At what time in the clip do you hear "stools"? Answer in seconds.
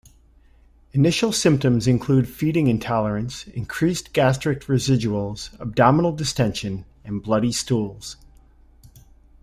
7.51-8.17